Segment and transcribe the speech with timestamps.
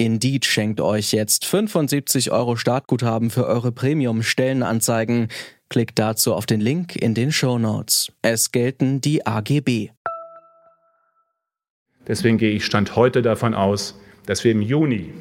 [0.00, 5.26] Indeed schenkt euch jetzt 75 Euro Startguthaben für eure Premium-Stellenanzeigen.
[5.68, 8.12] Klickt dazu auf den Link in den Show Notes.
[8.22, 9.90] Es gelten die AGB.
[12.06, 15.12] Deswegen gehe ich Stand heute davon aus, dass wir im Juni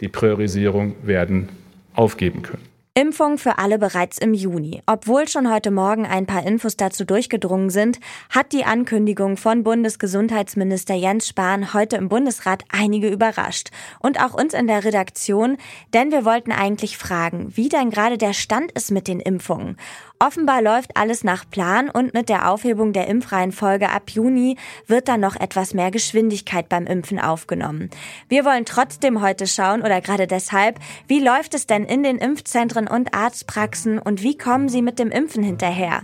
[0.00, 1.48] die Priorisierung werden
[1.94, 2.71] aufgeben können.
[2.94, 4.82] Impfung für alle bereits im Juni.
[4.84, 10.92] Obwohl schon heute Morgen ein paar Infos dazu durchgedrungen sind, hat die Ankündigung von Bundesgesundheitsminister
[10.92, 13.70] Jens Spahn heute im Bundesrat einige überrascht.
[14.00, 15.56] Und auch uns in der Redaktion,
[15.94, 19.78] denn wir wollten eigentlich fragen, wie denn gerade der Stand ist mit den Impfungen.
[20.24, 24.56] Offenbar läuft alles nach Plan und mit der Aufhebung der Impfreihenfolge ab Juni
[24.86, 27.90] wird dann noch etwas mehr Geschwindigkeit beim Impfen aufgenommen.
[28.28, 32.81] Wir wollen trotzdem heute schauen oder gerade deshalb, wie läuft es denn in den Impfzentren
[32.88, 36.02] und Arztpraxen und wie kommen sie mit dem Impfen hinterher?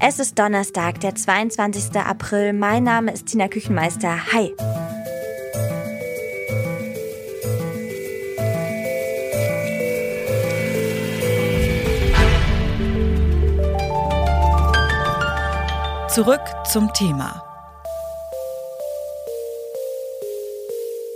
[0.00, 1.96] Es ist Donnerstag, der 22.
[1.96, 2.52] April.
[2.52, 4.32] Mein Name ist Tina Küchenmeister.
[4.32, 4.54] Hi.
[16.08, 17.45] Zurück zum Thema.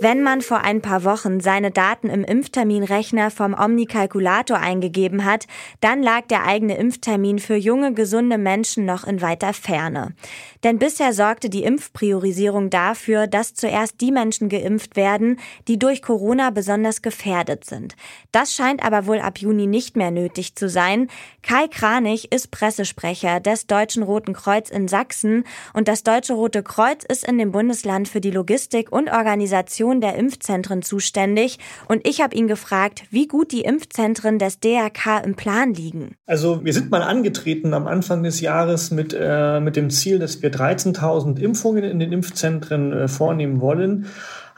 [0.03, 5.45] Wenn man vor ein paar Wochen seine Daten im Impfterminrechner vom Omnikalkulator eingegeben hat,
[5.79, 10.15] dann lag der eigene Impftermin für junge, gesunde Menschen noch in weiter Ferne.
[10.63, 16.49] Denn bisher sorgte die Impfpriorisierung dafür, dass zuerst die Menschen geimpft werden, die durch Corona
[16.49, 17.95] besonders gefährdet sind.
[18.31, 21.09] Das scheint aber wohl ab Juni nicht mehr nötig zu sein.
[21.43, 25.43] Kai Kranich ist Pressesprecher des Deutschen Roten Kreuz in Sachsen
[25.75, 30.01] und das Deutsche Rote Kreuz ist in dem Bundesland für die Logistik und Organisation Organisation
[30.01, 35.35] der Impfzentren zuständig und ich habe ihn gefragt, wie gut die Impfzentren des DRK im
[35.35, 36.15] Plan liegen.
[36.25, 40.41] Also wir sind mal angetreten am Anfang des Jahres mit, äh, mit dem Ziel, dass
[40.41, 44.07] wir 13.000 Impfungen in den Impfzentren äh, vornehmen wollen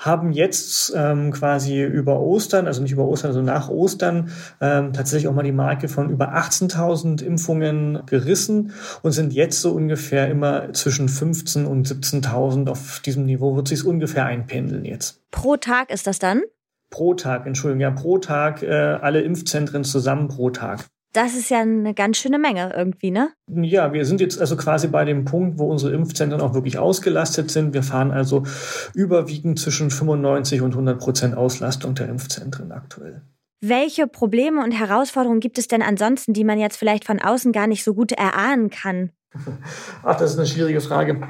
[0.03, 5.29] haben jetzt ähm, quasi über Ostern, also nicht über Ostern, also nach Ostern, ähm, tatsächlich
[5.29, 10.73] auch mal die Marke von über 18.000 Impfungen gerissen und sind jetzt so ungefähr immer
[10.73, 12.69] zwischen 15.000 und 17.000.
[12.69, 15.21] Auf diesem Niveau wird sich ungefähr einpendeln jetzt.
[15.31, 16.41] Pro Tag ist das dann?
[16.89, 20.85] Pro Tag, Entschuldigung, ja, pro Tag äh, alle Impfzentren zusammen pro Tag.
[21.13, 23.29] Das ist ja eine ganz schöne Menge irgendwie, ne?
[23.47, 27.51] Ja, wir sind jetzt also quasi bei dem Punkt, wo unsere Impfzentren auch wirklich ausgelastet
[27.51, 27.73] sind.
[27.73, 28.43] Wir fahren also
[28.95, 33.21] überwiegend zwischen 95 und 100 Prozent Auslastung der Impfzentren aktuell.
[33.61, 37.67] Welche Probleme und Herausforderungen gibt es denn ansonsten, die man jetzt vielleicht von außen gar
[37.67, 39.11] nicht so gut erahnen kann?
[40.03, 41.21] Ach, das ist eine schwierige Frage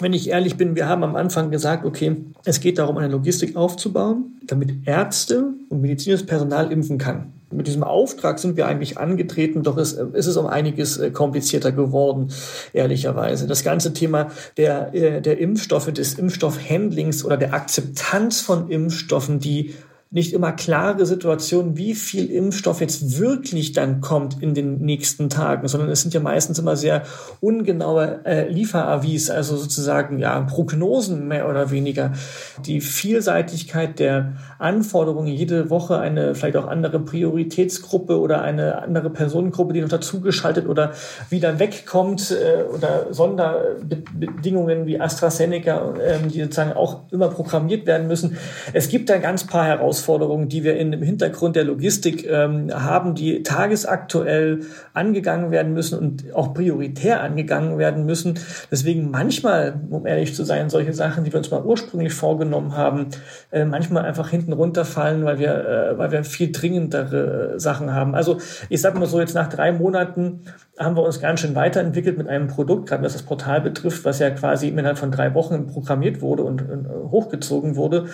[0.00, 3.56] wenn ich ehrlich bin, wir haben am Anfang gesagt, okay, es geht darum, eine Logistik
[3.56, 7.32] aufzubauen, damit Ärzte und medizinisches Personal impfen kann.
[7.50, 11.70] Mit diesem Auftrag sind wir eigentlich angetreten, doch es, es ist um einiges äh, komplizierter
[11.70, 12.32] geworden,
[12.72, 13.46] ehrlicherweise.
[13.46, 19.74] Das ganze Thema der, äh, der Impfstoffe, des Impfstoffhandlings oder der Akzeptanz von Impfstoffen, die
[20.16, 25.68] nicht immer klare Situation, wie viel Impfstoff jetzt wirklich dann kommt in den nächsten Tagen,
[25.68, 27.02] sondern es sind ja meistens immer sehr
[27.42, 32.14] ungenaue äh, Lieferavis, also sozusagen ja Prognosen mehr oder weniger.
[32.64, 39.74] Die Vielseitigkeit der Anforderungen, jede Woche eine vielleicht auch andere Prioritätsgruppe oder eine andere Personengruppe,
[39.74, 40.92] die noch dazugeschaltet oder
[41.28, 48.38] wieder wegkommt äh, oder Sonderbedingungen wie AstraZeneca, äh, die sozusagen auch immer programmiert werden müssen.
[48.72, 52.70] Es gibt da ganz paar Herausforderungen Herausforderungen, die wir in dem Hintergrund der Logistik ähm,
[52.72, 54.60] haben, die tagesaktuell
[54.94, 58.38] angegangen werden müssen und auch prioritär angegangen werden müssen.
[58.70, 63.06] Deswegen manchmal, um ehrlich zu sein, solche Sachen, die wir uns mal ursprünglich vorgenommen haben,
[63.50, 68.14] äh, manchmal einfach hinten runterfallen, weil wir, äh, weil wir viel dringendere Sachen haben.
[68.14, 70.42] Also ich sage mal so, jetzt nach drei Monaten
[70.78, 74.18] haben wir uns ganz schön weiterentwickelt mit einem Produkt, gerade was das Portal betrifft, was
[74.18, 78.06] ja quasi innerhalb von drei Wochen programmiert wurde und, und hochgezogen wurde.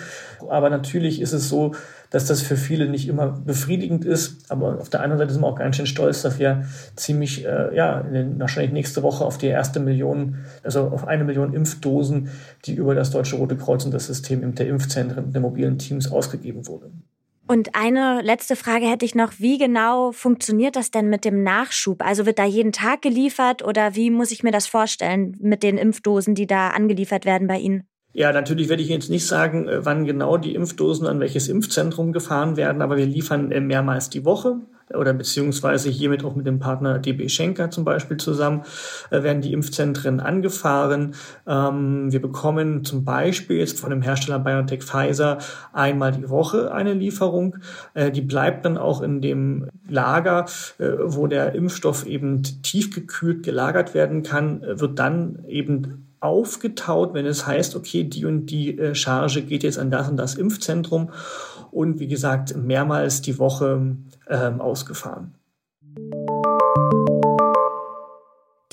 [0.49, 1.72] Aber natürlich ist es so,
[2.09, 4.51] dass das für viele nicht immer befriedigend ist.
[4.51, 6.65] Aber auf der anderen Seite sind wir auch ganz schön stolz, dass wir
[6.95, 11.53] ziemlich, äh, ja, den, wahrscheinlich nächste Woche auf die erste Million, also auf eine Million
[11.53, 12.29] Impfdosen,
[12.65, 16.67] die über das Deutsche Rote Kreuz und das System der Impfzentren der mobilen Teams ausgegeben
[16.67, 16.91] wurde.
[17.45, 19.33] Und eine letzte Frage hätte ich noch.
[19.37, 22.01] Wie genau funktioniert das denn mit dem Nachschub?
[22.01, 25.77] Also wird da jeden Tag geliefert oder wie muss ich mir das vorstellen mit den
[25.77, 27.85] Impfdosen, die da angeliefert werden bei Ihnen?
[28.15, 32.13] Ja, natürlich werde ich jetzt nicht sagen, äh, wann genau die Impfdosen an welches Impfzentrum
[32.13, 34.57] gefahren werden, aber wir liefern äh, mehrmals die Woche
[34.93, 38.63] oder beziehungsweise hiermit auch mit dem Partner DB Schenker zum Beispiel zusammen,
[39.09, 41.15] äh, werden die Impfzentren angefahren.
[41.47, 45.39] Ähm, wir bekommen zum Beispiel jetzt von dem Hersteller BioNTech Pfizer
[45.71, 47.57] einmal die Woche eine Lieferung.
[47.95, 50.45] Äh, die bleibt dann auch in dem Lager,
[50.77, 57.25] äh, wo der Impfstoff eben tiefgekühlt gelagert werden kann, äh, wird dann eben aufgetaut, wenn
[57.25, 61.11] es heißt, okay, die und die äh, Charge geht jetzt an das und das Impfzentrum
[61.71, 63.95] und wie gesagt mehrmals die Woche
[64.29, 65.35] ähm, ausgefahren.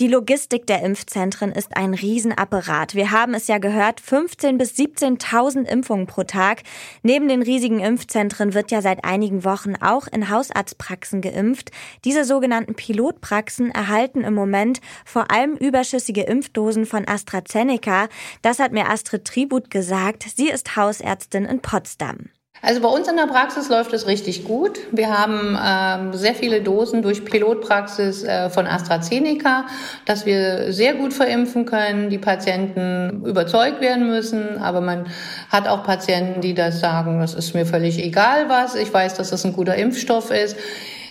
[0.01, 2.95] Die Logistik der Impfzentren ist ein Riesenapparat.
[2.95, 6.63] Wir haben es ja gehört, 15.000 bis 17.000 Impfungen pro Tag.
[7.03, 11.71] Neben den riesigen Impfzentren wird ja seit einigen Wochen auch in Hausarztpraxen geimpft.
[12.07, 18.09] Diese sogenannten Pilotpraxen erhalten im Moment vor allem überschüssige Impfdosen von AstraZeneca.
[18.41, 20.25] Das hat mir Astrid Tribut gesagt.
[20.35, 22.31] Sie ist Hausärztin in Potsdam.
[22.63, 24.81] Also bei uns in der Praxis läuft es richtig gut.
[24.93, 29.65] Wir haben ähm, sehr viele Dosen durch Pilotpraxis äh, von AstraZeneca,
[30.05, 34.59] dass wir sehr gut verimpfen können, die Patienten überzeugt werden müssen.
[34.59, 35.07] Aber man
[35.49, 38.75] hat auch Patienten, die das sagen, das ist mir völlig egal was.
[38.75, 40.57] Ich weiß, dass das ein guter Impfstoff ist.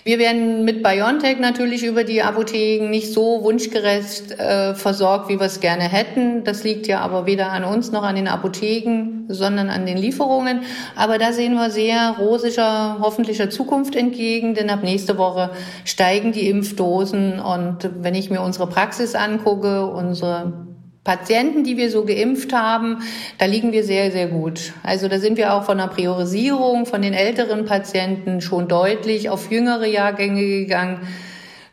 [0.02, 5.46] Wir werden mit BioNTech natürlich über die Apotheken nicht so wunschgerecht äh, versorgt, wie wir
[5.46, 6.42] es gerne hätten.
[6.44, 10.62] Das liegt ja aber weder an uns noch an den Apotheken, sondern an den Lieferungen.
[10.96, 15.50] Aber da sehen wir sehr rosiger, hoffentlicher Zukunft entgegen, denn ab nächste Woche
[15.84, 17.38] steigen die Impfdosen.
[17.38, 20.69] Und wenn ich mir unsere Praxis angucke, unsere
[21.02, 22.98] Patienten, die wir so geimpft haben,
[23.38, 24.74] da liegen wir sehr, sehr gut.
[24.82, 29.50] Also da sind wir auch von der Priorisierung von den älteren Patienten schon deutlich auf
[29.50, 31.08] jüngere Jahrgänge gegangen,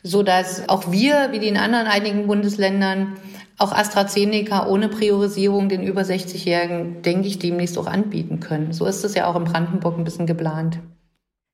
[0.01, 3.17] so dass auch wir, wie die in anderen einigen Bundesländern,
[3.57, 8.71] auch AstraZeneca ohne Priorisierung den über 60-Jährigen, denke ich, demnächst auch anbieten können.
[8.71, 10.79] So ist es ja auch in Brandenburg ein bisschen geplant.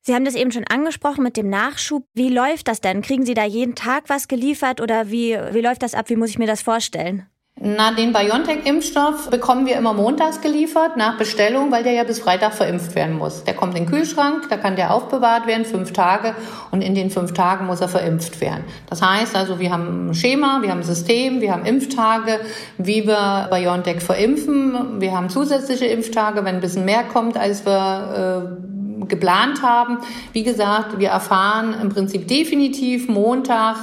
[0.06, 2.04] Sie haben das eben schon angesprochen mit dem Nachschub.
[2.14, 3.02] Wie läuft das denn?
[3.02, 6.10] Kriegen Sie da jeden Tag was geliefert oder wie, wie läuft das ab?
[6.10, 7.26] Wie muss ich mir das vorstellen?
[7.66, 12.54] Na, den BioNTech-Impfstoff bekommen wir immer montags geliefert nach Bestellung, weil der ja bis Freitag
[12.54, 13.46] verimpft werden muss.
[13.46, 16.36] Der kommt in den Kühlschrank, da kann der aufbewahrt werden, fünf Tage,
[16.72, 18.66] und in den fünf Tagen muss er verimpft werden.
[18.90, 22.42] Das heißt also, wir haben ein Schema, wir haben ein System, wir haben Impftage,
[22.78, 25.00] wie wir BioNTech verimpfen.
[25.00, 29.98] Wir haben zusätzliche Impftage, wenn ein bisschen mehr kommt, als wir äh, geplant haben.
[30.32, 33.76] Wie gesagt, wir erfahren im Prinzip definitiv Montag,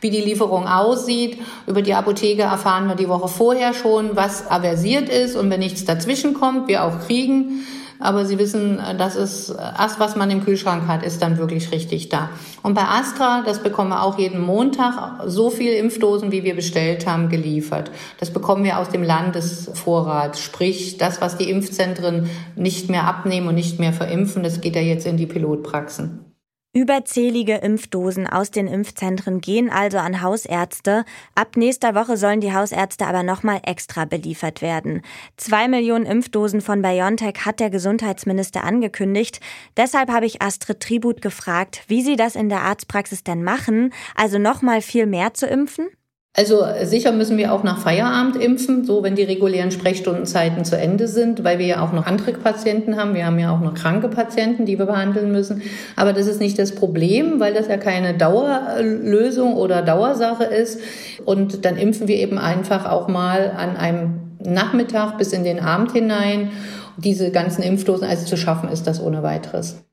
[0.00, 1.38] wie die Lieferung aussieht.
[1.66, 5.84] Über die Apotheke erfahren wir die Woche vorher schon, was aversiert ist und wenn nichts
[5.84, 7.66] dazwischen kommt, wir auch kriegen.
[8.02, 12.08] Aber Sie wissen, das ist das, was man im Kühlschrank hat, ist dann wirklich richtig
[12.08, 12.30] da.
[12.62, 17.06] Und bei Astra, das bekommen wir auch jeden Montag, so viel Impfdosen, wie wir bestellt
[17.06, 17.90] haben, geliefert.
[18.18, 20.38] Das bekommen wir aus dem Landesvorrat.
[20.38, 24.82] Sprich, das, was die Impfzentren nicht mehr abnehmen und nicht mehr verimpfen, das geht ja
[24.82, 26.31] jetzt in die Pilotpraxen.
[26.74, 31.04] Überzählige Impfdosen aus den Impfzentren gehen also an Hausärzte.
[31.34, 35.02] Ab nächster Woche sollen die Hausärzte aber nochmal extra beliefert werden.
[35.36, 39.40] Zwei Millionen Impfdosen von BioNTech hat der Gesundheitsminister angekündigt.
[39.76, 44.38] Deshalb habe ich Astrid Tribut gefragt, wie sie das in der Arztpraxis denn machen, also
[44.38, 45.88] nochmal viel mehr zu impfen?
[46.34, 51.06] Also sicher müssen wir auch nach Feierabend impfen, so wenn die regulären Sprechstundenzeiten zu Ende
[51.06, 53.14] sind, weil wir ja auch noch andere Patienten haben.
[53.14, 55.60] Wir haben ja auch noch kranke Patienten, die wir behandeln müssen.
[55.94, 60.80] Aber das ist nicht das Problem, weil das ja keine Dauerlösung oder Dauersache ist.
[61.26, 65.92] Und dann impfen wir eben einfach auch mal an einem Nachmittag bis in den Abend
[65.92, 66.50] hinein.
[66.96, 69.84] Diese ganzen Impfdosen also zu schaffen, ist das ohne weiteres.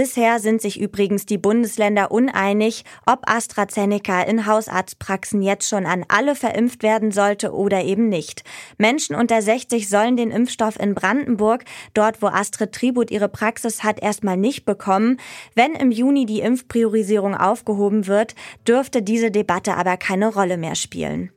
[0.00, 6.34] Bisher sind sich übrigens die Bundesländer uneinig, ob AstraZeneca in Hausarztpraxen jetzt schon an alle
[6.34, 8.42] verimpft werden sollte oder eben nicht.
[8.78, 14.02] Menschen unter 60 sollen den Impfstoff in Brandenburg, dort wo Astrid Tribut ihre Praxis hat,
[14.02, 15.18] erstmal nicht bekommen.
[15.54, 18.34] Wenn im Juni die Impfpriorisierung aufgehoben wird,
[18.66, 21.30] dürfte diese Debatte aber keine Rolle mehr spielen.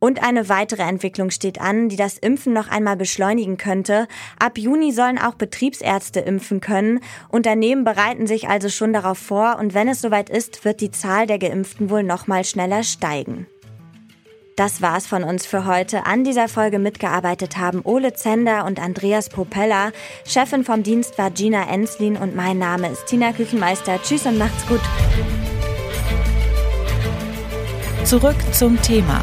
[0.00, 4.08] Und eine weitere Entwicklung steht an, die das Impfen noch einmal beschleunigen könnte.
[4.38, 7.00] Ab Juni sollen auch Betriebsärzte impfen können.
[7.28, 11.26] Unternehmen bereiten sich also schon darauf vor und wenn es soweit ist, wird die Zahl
[11.26, 13.46] der Geimpften wohl noch mal schneller steigen.
[14.56, 16.06] Das war's von uns für heute.
[16.06, 19.92] An dieser Folge mitgearbeitet haben Ole Zender und Andreas Popella.
[20.26, 24.00] Chefin vom Dienst war Gina Enslin und mein Name ist Tina Küchenmeister.
[24.02, 24.80] Tschüss und macht's gut.
[28.04, 29.22] Zurück zum Thema